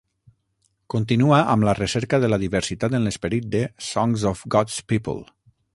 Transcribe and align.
Continua 0.93 1.41
amb 1.55 1.67
la 1.69 1.75
recerca 1.81 2.21
de 2.23 2.31
la 2.33 2.41
diversitat 2.47 2.97
en 3.01 3.07
l'esperit 3.09 3.49
de 3.57 3.65
"Songs 3.93 4.29
of 4.35 4.45
God's 4.57 4.81
People". 4.95 5.21